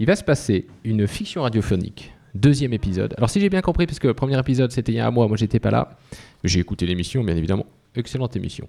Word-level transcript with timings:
il 0.00 0.06
va 0.06 0.16
se 0.16 0.24
passer 0.24 0.66
une 0.82 1.06
fiction 1.06 1.42
radiophonique, 1.42 2.14
deuxième 2.34 2.72
épisode. 2.72 3.12
Alors 3.18 3.28
si 3.28 3.38
j'ai 3.38 3.50
bien 3.50 3.60
compris, 3.60 3.86
parce 3.86 3.98
que 3.98 4.08
le 4.08 4.14
premier 4.14 4.38
épisode 4.38 4.72
c'était 4.72 4.92
il 4.92 4.94
y 4.94 4.98
a 4.98 5.06
un 5.06 5.10
mois, 5.10 5.28
moi 5.28 5.36
j'étais 5.36 5.60
pas 5.60 5.70
là, 5.70 5.98
j'ai 6.42 6.58
écouté 6.58 6.86
l'émission, 6.86 7.22
bien 7.22 7.36
évidemment, 7.36 7.66
excellente 7.94 8.34
émission. 8.34 8.66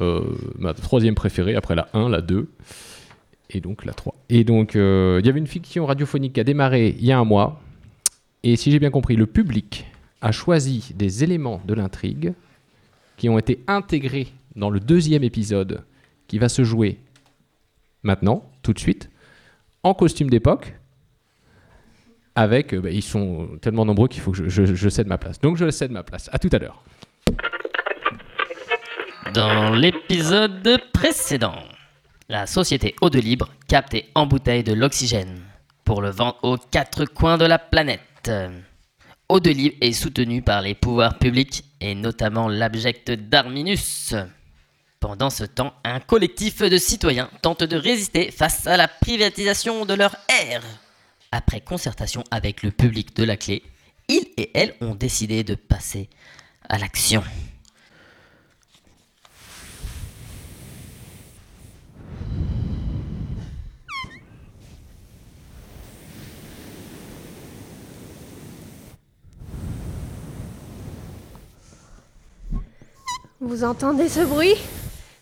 Euh, 0.00 0.24
ma 0.58 0.72
troisième 0.72 1.14
préférée, 1.14 1.54
après 1.54 1.74
la 1.74 1.88
1, 1.92 2.08
la 2.08 2.22
2, 2.22 2.48
et 3.50 3.60
donc 3.60 3.84
la 3.84 3.92
3. 3.92 4.14
Et 4.30 4.42
donc 4.42 4.74
euh, 4.74 5.20
il 5.22 5.26
y 5.26 5.28
avait 5.28 5.38
une 5.38 5.46
fiction 5.46 5.84
radiophonique 5.84 6.32
qui 6.32 6.40
a 6.40 6.44
démarré 6.44 6.96
il 6.98 7.04
y 7.04 7.12
a 7.12 7.18
un 7.18 7.24
mois, 7.24 7.60
et 8.42 8.56
si 8.56 8.70
j'ai 8.70 8.78
bien 8.78 8.90
compris, 8.90 9.16
le 9.16 9.26
public 9.26 9.84
a 10.22 10.32
choisi 10.32 10.94
des 10.94 11.24
éléments 11.24 11.60
de 11.66 11.74
l'intrigue 11.74 12.32
qui 13.18 13.28
ont 13.28 13.38
été 13.38 13.62
intégrés 13.66 14.28
dans 14.56 14.70
le 14.70 14.80
deuxième 14.80 15.24
épisode 15.24 15.84
qui 16.26 16.38
va 16.38 16.48
se 16.48 16.64
jouer 16.64 16.96
maintenant, 18.02 18.50
tout 18.62 18.72
de 18.72 18.78
suite, 18.78 19.10
en 19.82 19.94
costume 19.94 20.30
d'époque. 20.30 20.74
Avec, 22.34 22.72
euh, 22.72 22.80
bah, 22.80 22.90
ils 22.90 23.02
sont 23.02 23.48
tellement 23.60 23.84
nombreux 23.84 24.08
qu'il 24.08 24.20
faut 24.20 24.30
que 24.30 24.48
je, 24.48 24.88
cède 24.88 25.08
ma 25.08 25.18
place. 25.18 25.40
Donc 25.40 25.56
je 25.56 25.70
cède 25.70 25.90
ma 25.90 26.04
place. 26.04 26.30
À 26.32 26.38
tout 26.38 26.50
à 26.52 26.58
l'heure. 26.58 26.82
Dans 29.34 29.74
l'épisode 29.74 30.80
précédent, 30.92 31.56
la 32.28 32.46
société 32.46 32.94
Eau 33.00 33.10
de 33.10 33.18
Libre 33.18 33.48
capte 33.66 33.94
et 33.94 34.08
embouteille 34.14 34.62
de 34.62 34.72
l'oxygène 34.72 35.40
pour 35.84 36.00
le 36.00 36.10
vendre 36.10 36.38
aux 36.42 36.56
quatre 36.56 37.04
coins 37.04 37.38
de 37.38 37.44
la 37.44 37.58
planète. 37.58 38.30
Eau 39.28 39.40
de 39.40 39.50
Libre 39.50 39.76
est 39.80 39.92
soutenue 39.92 40.42
par 40.42 40.62
les 40.62 40.74
pouvoirs 40.74 41.18
publics 41.18 41.64
et 41.80 41.94
notamment 41.94 42.48
l'abject 42.48 43.10
Darminus. 43.10 44.14
Pendant 45.00 45.30
ce 45.30 45.44
temps, 45.44 45.74
un 45.84 46.00
collectif 46.00 46.60
de 46.60 46.76
citoyens 46.76 47.30
tente 47.40 47.62
de 47.62 47.76
résister 47.76 48.32
face 48.32 48.66
à 48.66 48.76
la 48.76 48.88
privatisation 48.88 49.84
de 49.86 49.94
leur 49.94 50.16
air. 50.28 50.60
Après 51.30 51.60
concertation 51.60 52.24
avec 52.32 52.64
le 52.64 52.72
public 52.72 53.14
de 53.14 53.22
la 53.22 53.36
clé, 53.36 53.62
ils 54.08 54.26
et 54.36 54.50
elles 54.54 54.74
ont 54.80 54.96
décidé 54.96 55.44
de 55.44 55.54
passer 55.54 56.08
à 56.68 56.78
l'action. 56.78 57.22
Vous 73.40 73.62
entendez 73.62 74.08
ce 74.08 74.20
bruit? 74.20 74.56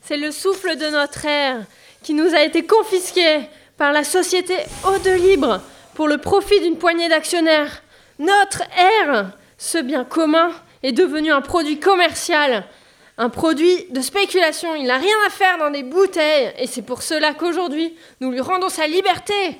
C'est 0.06 0.16
le 0.16 0.30
souffle 0.30 0.76
de 0.76 0.86
notre 0.86 1.24
air 1.24 1.64
qui 2.04 2.14
nous 2.14 2.32
a 2.32 2.44
été 2.44 2.64
confisqué 2.64 3.40
par 3.76 3.92
la 3.92 4.04
société 4.04 4.54
Eau 4.84 4.98
de 4.98 5.10
Libre 5.10 5.60
pour 5.94 6.06
le 6.06 6.18
profit 6.18 6.60
d'une 6.60 6.78
poignée 6.78 7.08
d'actionnaires. 7.08 7.82
Notre 8.20 8.62
air, 8.78 9.32
ce 9.58 9.78
bien 9.78 10.04
commun, 10.04 10.52
est 10.84 10.92
devenu 10.92 11.32
un 11.32 11.40
produit 11.40 11.80
commercial, 11.80 12.66
un 13.18 13.30
produit 13.30 13.86
de 13.90 14.00
spéculation. 14.00 14.76
Il 14.76 14.86
n'a 14.86 14.98
rien 14.98 15.16
à 15.26 15.30
faire 15.30 15.58
dans 15.58 15.72
des 15.72 15.82
bouteilles 15.82 16.52
et 16.56 16.68
c'est 16.68 16.82
pour 16.82 17.02
cela 17.02 17.34
qu'aujourd'hui, 17.34 17.92
nous 18.20 18.30
lui 18.30 18.40
rendons 18.40 18.68
sa 18.68 18.86
liberté. 18.86 19.58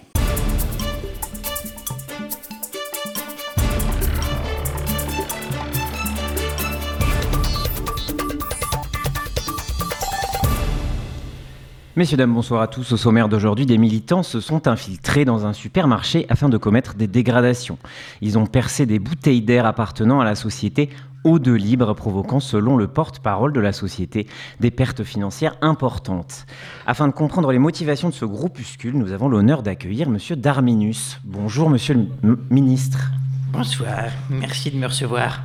Messieurs, 11.97 12.19
dames, 12.19 12.35
bonsoir 12.35 12.61
à 12.61 12.67
tous. 12.67 12.93
Au 12.93 12.99
sommaire 12.99 13.29
d'aujourd'hui, 13.29 13.65
des 13.65 13.79
militants 13.79 14.23
se 14.23 14.39
sont 14.41 14.69
infiltrés 14.69 15.25
dans 15.25 15.47
un 15.47 15.55
supermarché 15.55 16.27
afin 16.29 16.51
de 16.51 16.59
commettre 16.59 16.95
des 16.95 17.07
dégradations. 17.07 17.79
Ils 18.21 18.37
ont 18.37 18.45
percé 18.45 18.85
des 18.85 18.99
bouteilles 18.99 19.41
d'air 19.41 19.65
appartenant 19.65 20.21
à 20.21 20.25
la 20.25 20.35
société 20.35 20.91
Eau 21.25 21.39
de 21.39 21.53
Libre, 21.53 21.95
provoquant, 21.95 22.39
selon 22.39 22.77
le 22.77 22.87
porte-parole 22.87 23.55
de 23.55 23.61
la 23.61 23.73
société, 23.73 24.27
des 24.61 24.71
pertes 24.71 25.05
financières 25.05 25.57
importantes. 25.63 26.45
Afin 26.87 27.09
de 27.09 27.13
comprendre 27.15 27.51
les 27.51 27.59
motivations 27.59 28.11
de 28.11 28.15
ce 28.15 28.27
groupuscule, 28.27 28.97
nous 28.97 29.13
avons 29.13 29.29
l'honneur 29.29 29.63
d'accueillir 29.63 30.11
Monsieur 30.11 30.37
Darminus. 30.37 31.19
Bonjour, 31.25 31.71
Monsieur 31.71 31.95
le 31.95 32.07
m- 32.23 32.37
ministre. 32.51 33.11
Bonsoir, 33.53 34.05
merci 34.29 34.71
de 34.71 34.77
me 34.77 34.87
recevoir. 34.87 35.41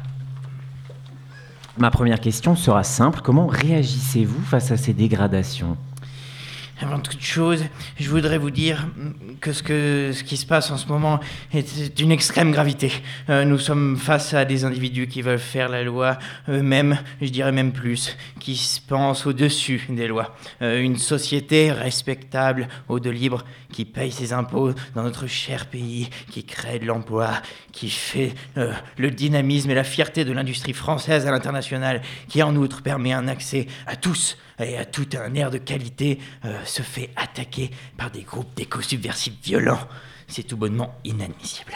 Ma 1.78 1.90
première 1.91 2.19
question 2.19 2.57
sera 2.57 2.84
simple. 2.84 3.22
Comment 3.23 3.47
réagissez-vous 3.47 4.41
face 4.41 4.69
à 4.72 4.78
ces 4.78 4.94
dégradations? 4.94 5.78
Avant 6.83 6.99
toute 6.99 7.21
chose, 7.21 7.63
je 7.99 8.09
voudrais 8.09 8.39
vous 8.39 8.49
dire 8.49 8.87
que 9.39 9.53
ce, 9.53 9.61
que 9.61 10.11
ce 10.13 10.23
qui 10.23 10.35
se 10.35 10.47
passe 10.47 10.71
en 10.71 10.77
ce 10.77 10.87
moment 10.87 11.19
est 11.53 11.95
d'une 11.95 12.11
extrême 12.11 12.51
gravité. 12.51 12.91
Euh, 13.29 13.45
nous 13.45 13.59
sommes 13.59 13.97
face 13.97 14.33
à 14.33 14.45
des 14.45 14.65
individus 14.65 15.05
qui 15.05 15.21
veulent 15.21 15.37
faire 15.37 15.69
la 15.69 15.83
loi 15.83 16.17
eux-mêmes, 16.49 16.97
je 17.21 17.29
dirais 17.29 17.51
même 17.51 17.71
plus, 17.71 18.17
qui 18.39 18.55
se 18.55 18.81
pensent 18.81 19.27
au-dessus 19.27 19.85
des 19.89 20.07
lois. 20.07 20.35
Euh, 20.63 20.81
une 20.81 20.97
société 20.97 21.71
respectable, 21.71 22.67
au 22.89 22.99
de 22.99 23.11
libre, 23.11 23.45
qui 23.71 23.85
paye 23.85 24.11
ses 24.11 24.33
impôts 24.33 24.71
dans 24.95 25.03
notre 25.03 25.27
cher 25.27 25.67
pays, 25.67 26.09
qui 26.31 26.43
crée 26.45 26.79
de 26.79 26.87
l'emploi, 26.87 27.29
qui 27.71 27.91
fait 27.91 28.33
euh, 28.57 28.73
le 28.97 29.11
dynamisme 29.11 29.69
et 29.69 29.75
la 29.75 29.83
fierté 29.83 30.25
de 30.25 30.31
l'industrie 30.31 30.73
française 30.73 31.27
à 31.27 31.31
l'international, 31.31 32.01
qui 32.27 32.41
en 32.41 32.55
outre 32.55 32.81
permet 32.81 33.13
un 33.13 33.27
accès 33.27 33.67
à 33.85 33.95
tous 33.95 34.35
et 34.66 34.77
à 34.77 34.85
tout 34.85 35.07
un 35.17 35.33
air 35.33 35.51
de 35.51 35.57
qualité, 35.57 36.19
euh, 36.45 36.63
se 36.66 36.81
fait 36.81 37.09
attaquer 37.16 37.72
par 37.97 38.11
des 38.11 38.22
groupes 38.22 38.53
d'éco-subversifs 38.55 39.33
violents. 39.44 39.88
C'est 40.27 40.44
tout 40.44 40.57
bonnement 40.57 40.95
inadmissible. 41.03 41.73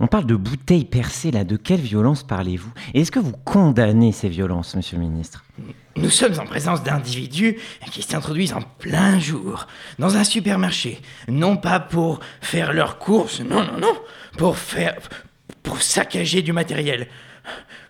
On 0.00 0.06
parle 0.06 0.26
de 0.26 0.34
bouteilles 0.34 0.84
percées, 0.84 1.30
là. 1.30 1.44
De 1.44 1.56
quelle 1.56 1.80
violence 1.80 2.24
parlez-vous? 2.24 2.72
Et 2.94 3.02
est-ce 3.02 3.12
que 3.12 3.20
vous 3.20 3.36
condamnez 3.44 4.10
ces 4.12 4.28
violences, 4.28 4.74
Monsieur 4.74 4.96
le 4.96 5.04
ministre? 5.04 5.44
Nous 5.96 6.10
sommes 6.10 6.38
en 6.40 6.44
présence 6.44 6.82
d'individus 6.82 7.58
qui 7.92 8.02
s'introduisent 8.02 8.54
en 8.54 8.62
plein 8.62 9.20
jour 9.20 9.68
dans 10.00 10.16
un 10.16 10.24
supermarché, 10.24 11.00
non 11.28 11.56
pas 11.56 11.78
pour 11.78 12.18
faire 12.40 12.72
leurs 12.72 12.98
courses, 12.98 13.40
non, 13.40 13.64
non, 13.64 13.78
non, 13.78 13.94
pour 14.36 14.58
faire. 14.58 14.96
pour 15.62 15.80
saccager 15.82 16.42
du 16.42 16.52
matériel. 16.52 17.08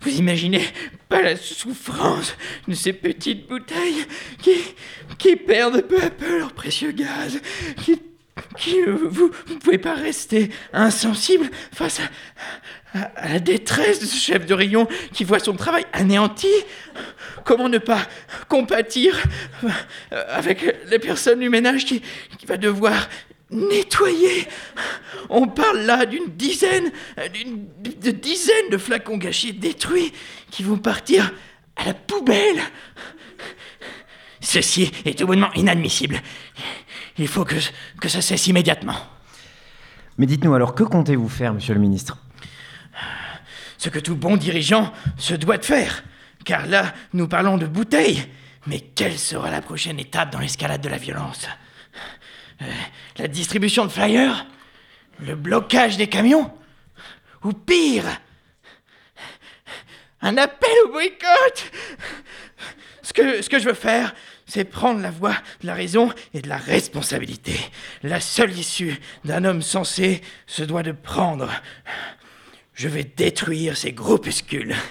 Vous 0.01 0.19
imaginez 0.19 0.63
pas 1.09 1.23
la 1.23 1.37
souffrance 1.37 2.37
de 2.69 2.75
ces 2.75 2.93
petites 2.93 3.49
bouteilles 3.49 4.05
qui, 5.19 5.37
perdent 5.37 5.83
peu 5.83 6.03
à 6.03 6.11
peu 6.11 6.39
leur 6.39 6.53
précieux 6.53 6.93
gaz, 6.93 7.41
qui, 7.77 8.01
vous 8.87 9.31
ne 9.49 9.59
pouvez 9.59 9.79
pas 9.79 9.95
rester 9.95 10.51
insensible 10.73 11.49
face 11.73 12.01
à, 12.01 13.29
la 13.29 13.41
détresse 13.41 13.99
de 14.01 14.07
ce 14.07 14.17
chef 14.17 14.47
de 14.47 14.55
rayon 14.55 14.87
qui 15.13 15.25
voit 15.25 15.41
son 15.41 15.55
travail 15.55 15.85
anéanti. 15.93 16.51
Comment 17.45 17.69
ne 17.69 17.79
pas 17.79 18.07
compatir 18.49 19.21
avec 20.11 20.77
les 20.89 20.99
personnes 20.99 21.41
du 21.41 21.49
ménage 21.49 21.85
qui, 21.85 22.03
qui 22.39 22.47
va 22.47 22.57
devoir 22.57 23.09
nettoyer 23.50 24.49
On 25.28 25.47
parle 25.47 25.81
là 25.81 26.06
d'une 26.06 26.31
dizaine, 26.37 26.91
d'une 27.32 27.66
de 27.82 28.10
dizaines 28.10 28.71
de 28.71 28.78
flacons 28.78 29.16
gâchés 29.16 29.53
détruits 29.53 30.12
qui 30.50 30.62
vont 30.62 30.78
partir 30.78 31.32
à 31.77 31.84
la 31.84 31.94
poubelle. 31.94 32.62
Ceci 34.41 34.91
est 35.05 35.19
tout 35.19 35.27
bonnement 35.27 35.53
inadmissible. 35.55 36.21
Il 37.19 37.28
faut 37.28 37.44
que, 37.44 37.56
que 38.00 38.09
ça 38.09 38.21
cesse 38.21 38.47
immédiatement. 38.47 38.97
Mais 40.19 40.26
dites-nous 40.26 40.55
alors, 40.55 40.75
que 40.75 40.84
comptez-vous 40.84 41.28
faire, 41.28 41.55
Monsieur 41.55 41.75
le 41.75 41.81
ministre? 41.81 42.19
Ce 43.78 43.88
que 43.88 43.99
tout 43.99 44.16
bon 44.16 44.37
dirigeant 44.37 44.93
se 45.16 45.34
doit 45.34 45.59
de 45.59 45.65
faire. 45.65 46.05
Car 46.44 46.66
là, 46.66 46.94
nous 47.12 47.26
parlons 47.26 47.59
de 47.59 47.66
bouteilles. 47.66 48.25
Mais 48.66 48.81
quelle 48.81 49.19
sera 49.19 49.50
la 49.50 49.61
prochaine 49.61 49.99
étape 49.99 50.31
dans 50.31 50.38
l'escalade 50.38 50.81
de 50.81 50.88
la 50.88 50.99
violence? 50.99 51.49
Euh, 52.63 52.67
La 53.19 53.29
distribution 53.29 53.85
de 53.85 53.91
flyers 53.91 54.47
Le 55.21 55.35
blocage 55.35 55.97
des 55.97 56.09
camions 56.09 56.53
Ou 57.43 57.53
pire 57.53 58.05
Un 60.21 60.37
appel 60.37 60.71
au 60.87 60.93
boycott 60.93 61.71
ce 63.05 63.12
que, 63.12 63.43
ce 63.43 63.51
que 63.51 63.59
je 63.59 63.67
veux 63.67 63.75
faire, 63.75 64.15
c'est 64.47 64.65
prendre 64.65 65.01
la 65.01 65.11
voie 65.11 65.37
de 65.61 65.67
la 65.67 65.75
raison 65.75 66.11
et 66.33 66.41
de 66.41 66.49
la 66.49 66.56
responsabilité. 66.56 67.55
La 68.03 68.19
seule 68.19 68.59
issue 68.59 68.99
d'un 69.25 69.45
homme 69.45 69.62
sensé 69.62 70.23
se 70.47 70.62
doit 70.62 70.83
de 70.83 70.93
prendre. 70.93 71.50
Je 72.73 72.89
vais 72.89 73.05
détruire 73.05 73.77
ces 73.77 73.93
groupuscules. 73.93 74.75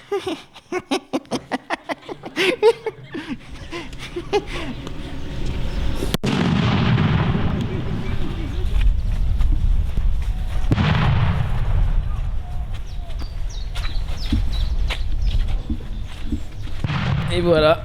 Et 17.34 17.40
voilà. 17.40 17.82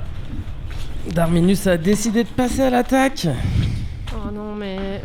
Darminus 1.13 1.65
a 1.67 1.77
décidé 1.77 2.23
de 2.23 2.29
passer 2.29 2.61
à 2.61 2.69
l'attaque. 2.69 3.27
Oh 4.13 4.31
non, 4.31 4.55
mais 4.55 5.01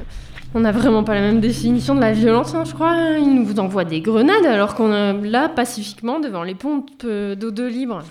On 0.54 0.60
n'a 0.60 0.70
vraiment 0.72 1.02
pas 1.02 1.14
la 1.14 1.20
même 1.22 1.40
définition 1.40 1.94
de 1.94 2.00
la 2.00 2.12
violence, 2.12 2.54
hein, 2.54 2.64
je 2.64 2.74
crois. 2.74 2.94
Ils 3.18 3.34
nous 3.34 3.58
envoient 3.58 3.84
des 3.84 4.00
grenades 4.00 4.44
alors 4.46 4.74
qu'on 4.74 4.92
est 4.92 5.28
là 5.28 5.48
pacifiquement 5.48 6.20
devant 6.20 6.42
les 6.42 6.54
pompes 6.54 6.90
euh, 7.04 7.34
d'eau 7.34 7.50
de 7.50 7.64
libre. 7.64 8.02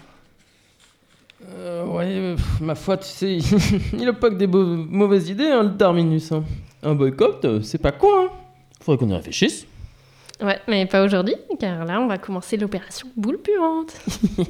Euh, 1.49 1.85
ouais, 1.85 2.05
euh, 2.07 2.35
pff, 2.35 2.61
ma 2.61 2.75
foi, 2.75 2.97
tu 2.97 3.07
sais, 3.07 3.37
il 3.93 4.07
a 4.07 4.13
pas 4.13 4.29
que 4.29 4.35
des 4.35 4.47
mauvaises 4.47 5.29
idées, 5.29 5.51
hein, 5.51 5.63
le 5.63 5.77
Terminus. 5.77 6.31
hein. 6.31 6.43
Un 6.81 6.95
boycott, 6.95 7.45
euh, 7.45 7.61
c'est 7.61 7.77
pas 7.77 7.91
con, 7.91 8.07
hein. 8.17 8.29
Faudrait 8.81 8.97
qu'on 9.05 9.11
y 9.11 9.15
réfléchisse. 9.15 9.65
Ouais, 10.41 10.59
mais 10.67 10.85
pas 10.87 11.03
aujourd'hui, 11.03 11.35
car 11.59 11.85
là, 11.85 12.01
on 12.01 12.07
va 12.07 12.17
commencer 12.17 12.57
l'opération 12.57 13.07
boule 13.15 13.37
puante. 13.37 13.93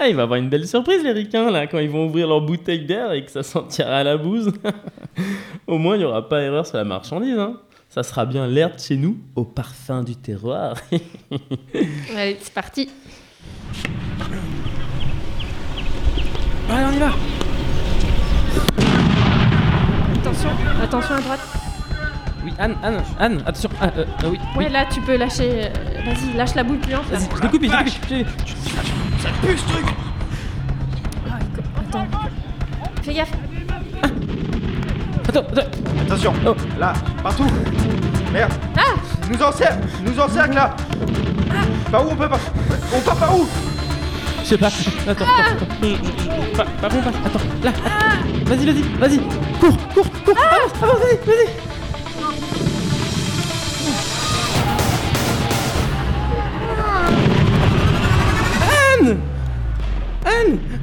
ah, 0.00 0.08
il 0.08 0.14
va 0.16 0.22
y 0.22 0.24
avoir 0.24 0.34
une 0.34 0.48
belle 0.48 0.66
surprise, 0.66 1.02
les 1.02 1.12
ricains, 1.12 1.50
là, 1.50 1.66
quand 1.66 1.78
ils 1.78 1.88
vont 1.88 2.06
ouvrir 2.06 2.26
leur 2.26 2.40
bouteille 2.40 2.84
d'air 2.84 3.12
et 3.12 3.24
que 3.24 3.30
ça 3.30 3.42
sentira 3.42 3.98
à 3.98 4.02
la 4.02 4.16
bouse. 4.16 4.52
Au 5.66 5.78
moins, 5.78 5.94
il 5.96 6.00
n'y 6.00 6.04
aura 6.04 6.28
pas 6.28 6.42
erreur 6.42 6.66
sur 6.66 6.76
la 6.76 6.84
marchandise, 6.84 7.38
hein. 7.38 7.60
Ça 7.88 8.02
sera 8.02 8.26
bien 8.26 8.46
l'air 8.46 8.74
de 8.74 8.80
chez 8.80 8.96
nous, 8.96 9.16
au 9.34 9.44
parfum 9.44 10.02
du 10.02 10.16
terroir. 10.16 10.76
Allez, 12.14 12.36
c'est 12.42 12.52
parti. 12.52 12.90
Allez, 16.68 16.84
on 16.84 16.92
y 16.92 16.98
va 16.98 17.12
Attention, 20.20 20.50
attention 20.82 21.14
à 21.14 21.20
droite. 21.20 21.65
Oui, 22.46 22.52
Anne, 22.60 22.76
Anne, 22.82 23.02
Anne, 23.18 23.42
attention. 23.44 23.68
Ah, 23.80 23.86
euh, 23.98 24.04
euh, 24.22 24.28
oui, 24.30 24.38
oui. 24.56 24.64
Ouais, 24.64 24.68
là, 24.70 24.84
tu 24.88 25.00
peux 25.00 25.16
lâcher. 25.16 25.64
euh, 25.64 25.68
Vas-y, 26.06 26.36
lâche 26.36 26.54
la 26.54 26.62
boule 26.62 26.78
puante. 26.78 27.02
là. 27.10 27.18
Vas-y, 27.18 27.28
je 27.36 27.40
découpe, 27.42 27.62
je 27.64 28.14
découpe. 28.14 28.28
Ça 29.20 29.28
pue 29.42 29.58
ce 29.58 29.64
truc 29.72 29.86
Attends. 31.78 32.06
Fais 33.02 33.14
gaffe. 33.14 33.32
Attends, 35.28 35.40
attends. 35.40 35.60
Attention, 36.06 36.32
Oh. 36.46 36.54
là, 36.78 36.92
partout. 37.22 37.46
Merde. 38.32 38.52
Ils 39.28 39.36
nous 39.36 39.42
encerclent, 39.42 39.88
ils 40.04 40.12
nous 40.12 40.20
encerclent 40.20 40.54
là. 40.54 40.76
Par 41.90 42.06
où 42.06 42.10
on 42.12 42.16
peut 42.16 42.28
pas 42.28 42.38
On 42.94 43.00
part 43.00 43.16
par 43.16 43.36
où? 43.36 43.46
Je 44.44 44.48
sais 44.50 44.58
pas. 44.58 44.68
Attends, 44.68 45.10
attends, 45.10 45.24
attends. 45.24 45.66
Je- 45.82 45.88
je- 45.88 45.94
je- 45.96 46.56
Pas, 46.56 46.64
pas 46.80 46.88
bon, 46.88 47.00
pas. 47.02 47.10
Attends, 47.26 47.40
là. 47.64 47.72
Vas-y, 48.44 48.66
vas-y, 48.66 48.82
vas-y. 49.00 49.18
Cours, 49.58 49.76
cours, 49.94 50.10
cours. 50.24 50.34
Avance, 50.38 50.82
avance, 50.82 50.98
vas-y, 51.00 51.26
vas-y. 51.26 51.75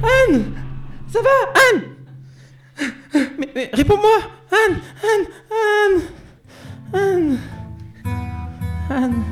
Anne 0.04 0.52
Ça 1.06 1.20
va, 1.22 1.52
Anne? 1.70 1.82
Mais, 3.38 3.48
mais 3.54 3.70
réponds-moi. 3.72 4.18
Anne 4.50 4.80
Anne 5.02 5.26
Anne 5.50 6.02
Anne 6.92 7.38
Anne. 8.90 9.24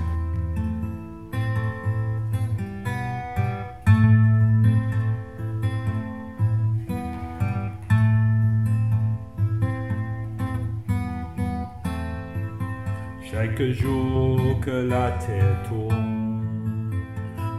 Chaque 13.31 13.63
jour 13.71 14.61
que 14.61 14.71
la 14.71 15.11
terre 15.13 15.63
tourne, 15.69 16.91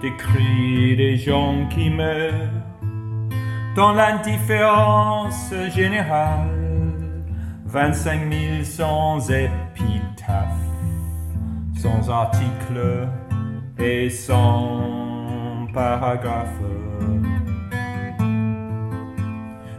des 0.01 0.15
cris 0.17 0.95
des 0.95 1.17
gens 1.17 1.67
qui 1.69 1.89
meurent, 1.89 2.49
dans 3.75 3.93
l'indifférence 3.93 5.53
générale, 5.73 7.23
25 7.65 8.31
000 8.31 8.63
sans 8.63 9.29
épitaphe, 9.29 10.47
sans 11.75 12.09
article 12.09 13.07
et 13.79 14.09
sans 14.09 15.67
paragraphe. 15.73 16.61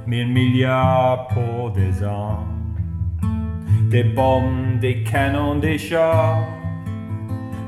Mille 0.06 0.32
milliards 0.32 1.28
pour 1.28 1.70
des 1.70 2.02
armes 2.02 2.54
des 3.94 4.02
bombes, 4.02 4.80
des 4.80 5.04
canons, 5.04 5.54
des 5.60 5.78
chars, 5.78 6.44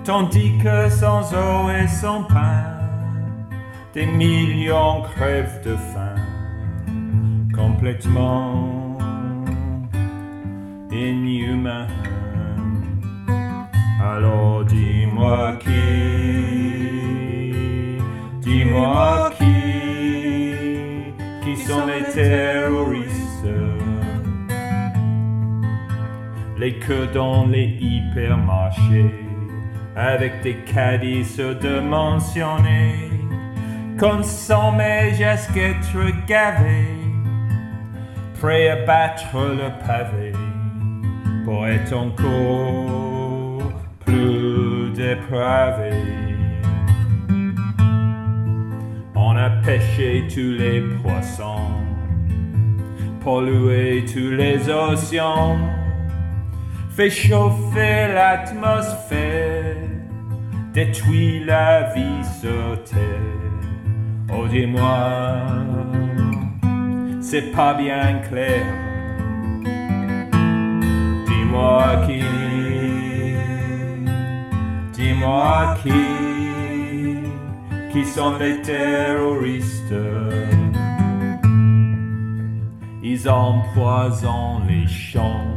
tandis 0.02 0.58
que 0.58 0.90
sans 0.90 1.32
eau 1.32 1.70
et 1.70 1.87
sans 1.87 2.25
pain, 2.25 2.75
des 3.96 4.04
millions 4.04 5.00
crèvent 5.14 5.62
de 5.64 5.75
faim, 5.75 6.16
complètement 7.54 8.98
inhumain. 10.93 11.87
Alors 13.98 14.66
dis-moi 14.66 15.56
qui, 15.60 15.70
dis-moi 18.43 19.31
qui, 19.38 19.72
qui 21.43 21.56
sont 21.56 21.87
les 21.87 22.04
terroristes? 22.12 23.48
Les 26.58 26.75
queues 26.75 27.08
dans 27.14 27.46
les 27.46 27.78
hypermarchés, 27.81 29.14
avec 29.96 30.43
des 30.43 30.56
caddies 30.70 31.25
surdimensionnés, 31.25 33.06
qu'on 33.98 34.22
sent 34.22 34.72
mes 34.76 35.12
gavés, 36.26 36.98
prêts 38.40 38.69
à 38.69 38.84
battre 38.84 39.34
le 39.34 39.70
pavé, 39.87 40.32
pour 41.44 41.66
être 41.66 41.93
encore 41.94 43.72
plus 44.04 44.90
dépravé. 44.94 45.93
On 49.14 49.34
a 49.37 49.48
pêché 49.64 50.26
tous 50.28 50.52
les 50.58 50.82
poissons, 51.02 51.70
pollué 53.25 54.04
tous 54.12 54.31
les 54.31 54.69
océans, 54.69 55.58
fait 56.90 57.10
chauffer 57.10 58.12
l'atmosphère, 58.12 59.76
détruit 60.75 61.44
la 61.44 61.94
vie 61.94 62.25
sur 62.40 62.84
terre. 62.84 63.56
Oh 64.32 64.46
dis-moi, 64.49 65.38
c'est 67.20 67.52
pas 67.52 67.75
bien 67.75 68.20
clair. 68.28 68.64
Dis-moi 71.26 71.84
qui, 72.06 72.23
dis-moi 74.93 75.77
qui, 75.82 75.93
qui 77.93 78.05
sont 78.05 78.36
les 78.39 78.60
terroristes? 78.62 79.94
Ils 83.03 83.29
empoisonnent 83.29 84.67
les 84.69 84.86
champs 84.86 85.56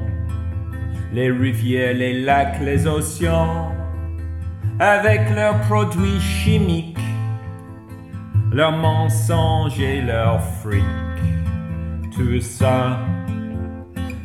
les 1.13 1.32
rivières, 1.32 1.96
les 1.96 2.22
lacs, 2.22 2.60
les 2.62 2.86
océans, 2.88 3.72
avec 4.79 5.29
leurs 5.32 5.60
produits 5.62 6.20
chimiques, 6.20 6.88
leurs 8.51 8.72
mensonges 8.72 9.79
et 9.79 10.01
leurs 10.01 10.41
fric. 10.41 10.84
Tout 12.15 12.41
ça 12.41 13.00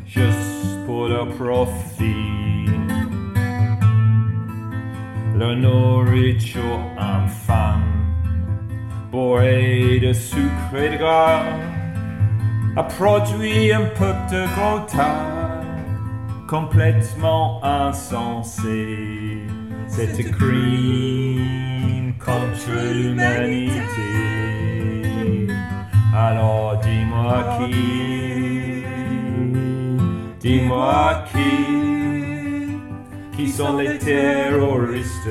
juste 0.06 0.84
pour 0.86 1.08
leur 1.08 1.28
profit. 1.28 2.66
Leur 5.36 5.56
nourriture 5.56 6.80
infâme, 6.96 7.82
bourrée 9.10 9.98
de 10.00 10.12
sucre 10.12 10.76
et 10.76 10.90
de 10.90 10.96
gras, 10.96 11.42
a 12.76 12.82
produit 12.84 13.72
un 13.72 13.86
peuple 13.86 14.30
de 14.30 14.44
gros 14.54 14.86
tas 14.86 15.60
complètement 16.48 17.60
insensé. 17.64 19.40
C'est 19.88 20.30
crime 20.30 21.73
contre 22.24 22.72
l'humanité. 22.92 23.82
Alors 26.16 26.78
dis-moi 26.82 27.58
qui, 27.58 28.84
dis-moi 30.40 31.24
qui, 31.32 32.76
qui 33.36 33.48
sont 33.48 33.76
les 33.76 33.98
terroristes? 33.98 35.28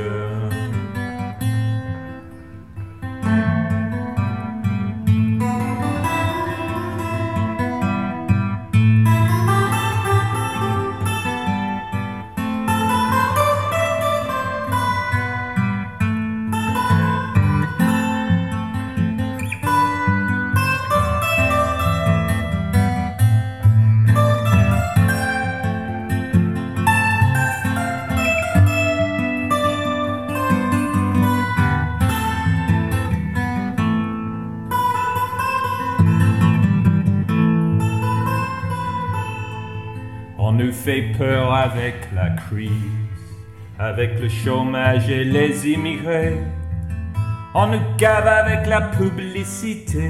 Fait 40.74 41.14
peur 41.18 41.54
avec 41.54 41.96
la 42.14 42.32
crise, 42.32 42.72
avec 43.80 44.20
le 44.20 44.28
chômage 44.28 45.10
et 45.10 45.24
les 45.24 45.70
immigrés. 45.70 46.38
On 47.56 47.68
nous 47.68 47.82
gave 47.98 48.28
avec 48.28 48.68
la 48.68 48.82
publicité, 48.82 50.10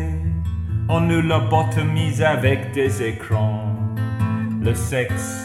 on 0.88 1.02
nous 1.02 1.22
lobotomise 1.22 2.22
avec 2.22 2.72
des 2.72 3.04
écrans, 3.04 3.76
le 4.62 4.74
sexe, 4.74 5.44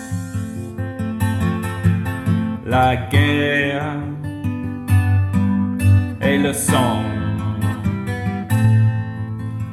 la 2.65 2.97
guerre 2.97 3.97
et 6.21 6.39
le 6.39 6.53
sang. 6.53 7.03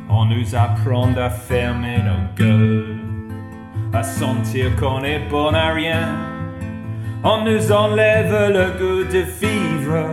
On 0.10 0.26
nous 0.26 0.56
apprend 0.56 1.14
à 1.16 1.30
fermer 1.30 1.98
nos 2.00 2.36
gueules, 2.36 2.95
à 3.96 4.04
sentir 4.04 4.76
qu'on 4.76 5.04
est 5.04 5.20
bon 5.30 5.54
à 5.54 5.72
rien. 5.72 6.10
On 7.24 7.46
nous 7.46 7.72
enlève 7.72 8.52
le 8.52 8.66
goût 8.78 9.04
de 9.10 9.20
vivre 9.42 10.06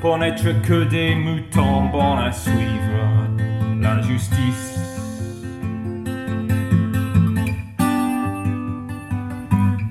pour 0.00 0.18
n'être 0.18 0.60
que 0.62 0.84
des 0.84 1.14
moutons 1.14 1.84
bons 1.92 2.16
à 2.16 2.32
suivre. 2.32 2.98
L'injustice. 3.80 4.74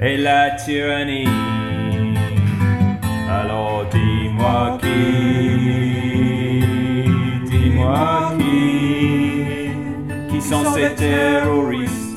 Et 0.01 0.17
la 0.17 0.51
tyrannie. 0.51 1.29
Alors 3.29 3.85
dis-moi 3.91 4.77
qui, 4.81 4.89
dis-moi 7.45 8.33
qui, 8.37 9.71
qui 10.29 10.41
sont 10.41 10.65
ces 10.73 10.93
terroristes? 10.95 12.07